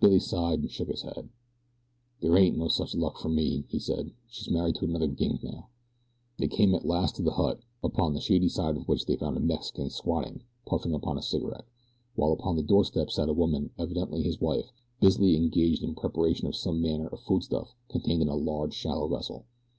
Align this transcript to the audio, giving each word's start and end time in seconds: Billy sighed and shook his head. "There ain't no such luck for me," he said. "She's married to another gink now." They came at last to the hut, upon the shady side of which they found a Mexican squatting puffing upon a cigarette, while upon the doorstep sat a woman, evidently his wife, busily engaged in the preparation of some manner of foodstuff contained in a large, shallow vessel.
Billy 0.00 0.18
sighed 0.18 0.60
and 0.60 0.70
shook 0.70 0.88
his 0.88 1.02
head. 1.02 1.28
"There 2.22 2.34
ain't 2.34 2.56
no 2.56 2.68
such 2.68 2.94
luck 2.94 3.18
for 3.18 3.28
me," 3.28 3.64
he 3.68 3.78
said. 3.78 4.12
"She's 4.30 4.48
married 4.50 4.76
to 4.76 4.86
another 4.86 5.06
gink 5.06 5.42
now." 5.44 5.68
They 6.38 6.48
came 6.48 6.74
at 6.74 6.86
last 6.86 7.16
to 7.16 7.22
the 7.22 7.32
hut, 7.32 7.60
upon 7.84 8.14
the 8.14 8.22
shady 8.22 8.48
side 8.48 8.78
of 8.78 8.88
which 8.88 9.04
they 9.04 9.16
found 9.16 9.36
a 9.36 9.40
Mexican 9.40 9.90
squatting 9.90 10.44
puffing 10.64 10.94
upon 10.94 11.18
a 11.18 11.22
cigarette, 11.22 11.66
while 12.16 12.32
upon 12.32 12.56
the 12.56 12.62
doorstep 12.62 13.10
sat 13.10 13.28
a 13.28 13.34
woman, 13.34 13.68
evidently 13.78 14.22
his 14.22 14.40
wife, 14.40 14.72
busily 14.98 15.36
engaged 15.36 15.82
in 15.82 15.90
the 15.94 16.00
preparation 16.00 16.46
of 16.48 16.56
some 16.56 16.80
manner 16.80 17.08
of 17.08 17.20
foodstuff 17.20 17.74
contained 17.90 18.22
in 18.22 18.28
a 18.28 18.36
large, 18.36 18.72
shallow 18.72 19.08
vessel. 19.08 19.44